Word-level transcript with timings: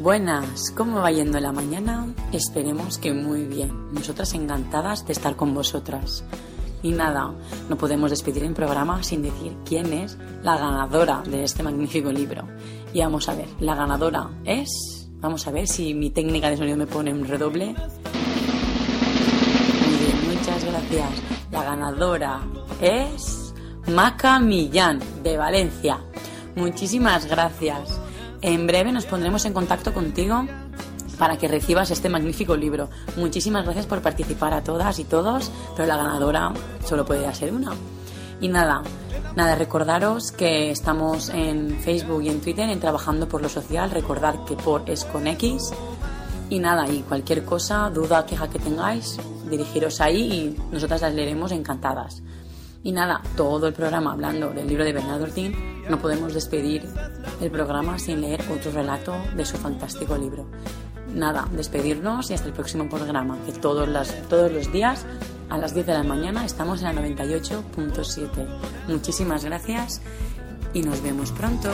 Buenas, 0.00 0.70
¿cómo 0.70 1.00
va 1.00 1.10
yendo 1.10 1.38
la 1.40 1.52
mañana? 1.52 2.06
Esperemos 2.32 2.96
que 2.96 3.12
muy 3.12 3.44
bien. 3.44 3.92
Nosotras 3.92 4.32
encantadas 4.32 5.06
de 5.06 5.12
estar 5.12 5.36
con 5.36 5.52
vosotras. 5.52 6.24
Y 6.82 6.92
nada, 6.92 7.34
no 7.68 7.76
podemos 7.76 8.08
despedir 8.08 8.44
el 8.44 8.54
programa 8.54 9.02
sin 9.02 9.20
decir 9.20 9.54
quién 9.66 9.92
es 9.92 10.16
la 10.42 10.56
ganadora 10.56 11.22
de 11.26 11.44
este 11.44 11.62
magnífico 11.62 12.10
libro. 12.10 12.48
Y 12.94 13.00
vamos 13.00 13.28
a 13.28 13.34
ver, 13.34 13.48
la 13.60 13.74
ganadora 13.74 14.30
es... 14.46 15.06
Vamos 15.20 15.46
a 15.46 15.50
ver 15.50 15.68
si 15.68 15.92
mi 15.92 16.08
técnica 16.08 16.48
de 16.48 16.56
sonido 16.56 16.78
me 16.78 16.86
pone 16.86 17.12
un 17.12 17.28
redoble. 17.28 17.66
Muy 17.66 17.76
bien, 19.98 20.34
muchas 20.34 20.64
gracias. 20.64 21.10
La 21.52 21.62
ganadora 21.62 22.40
es 22.80 23.52
Maca 23.86 24.38
Millán, 24.38 24.98
de 25.22 25.36
Valencia. 25.36 25.98
Muchísimas 26.56 27.26
gracias. 27.26 28.00
En 28.42 28.66
breve 28.66 28.92
nos 28.92 29.04
pondremos 29.04 29.44
en 29.44 29.52
contacto 29.52 29.92
contigo 29.92 30.46
para 31.18 31.36
que 31.36 31.48
recibas 31.48 31.90
este 31.90 32.08
magnífico 32.08 32.56
libro. 32.56 32.88
Muchísimas 33.16 33.64
gracias 33.64 33.84
por 33.84 34.00
participar 34.00 34.54
a 34.54 34.64
todas 34.64 34.98
y 34.98 35.04
todos, 35.04 35.50
pero 35.76 35.86
la 35.86 35.98
ganadora 35.98 36.52
solo 36.86 37.04
puede 37.04 37.32
ser 37.34 37.52
una. 37.52 37.72
Y 38.40 38.48
nada, 38.48 38.82
nada, 39.36 39.54
recordaros 39.54 40.32
que 40.32 40.70
estamos 40.70 41.28
en 41.28 41.78
Facebook 41.80 42.22
y 42.22 42.30
en 42.30 42.40
Twitter 42.40 42.70
en 42.70 42.80
Trabajando 42.80 43.28
por 43.28 43.42
lo 43.42 43.50
Social. 43.50 43.90
Recordad 43.90 44.44
que 44.46 44.56
por 44.56 44.88
es 44.88 45.04
con 45.04 45.26
X. 45.26 45.72
Y 46.48 46.58
nada, 46.58 46.88
y 46.88 47.02
cualquier 47.02 47.44
cosa, 47.44 47.90
duda, 47.90 48.24
queja 48.24 48.48
que 48.48 48.58
tengáis, 48.58 49.18
dirigiros 49.50 50.00
ahí 50.00 50.22
y 50.22 50.72
nosotras 50.72 51.02
las 51.02 51.14
leeremos 51.14 51.52
encantadas. 51.52 52.22
Y 52.82 52.92
nada, 52.92 53.20
todo 53.36 53.66
el 53.66 53.74
programa 53.74 54.12
hablando 54.12 54.50
del 54.50 54.66
libro 54.66 54.84
de 54.84 54.92
Bernardo 54.92 55.24
Ortín, 55.24 55.54
no 55.88 55.98
podemos 55.98 56.32
despedir 56.32 56.88
el 57.40 57.50
programa 57.50 57.98
sin 57.98 58.20
leer 58.20 58.42
otro 58.50 58.72
relato 58.72 59.14
de 59.36 59.44
su 59.44 59.56
fantástico 59.58 60.16
libro. 60.16 60.46
Nada, 61.14 61.46
despedirnos 61.52 62.30
y 62.30 62.34
hasta 62.34 62.46
el 62.46 62.54
próximo 62.54 62.88
programa, 62.88 63.36
que 63.44 63.52
todos, 63.52 63.88
las, 63.88 64.14
todos 64.28 64.50
los 64.50 64.72
días 64.72 65.04
a 65.50 65.58
las 65.58 65.74
10 65.74 65.86
de 65.86 65.92
la 65.94 66.04
mañana 66.04 66.44
estamos 66.46 66.82
en 66.82 66.94
la 66.94 67.02
98.7. 67.02 68.28
Muchísimas 68.88 69.44
gracias 69.44 70.00
y 70.72 70.82
nos 70.82 71.02
vemos 71.02 71.32
pronto. 71.32 71.70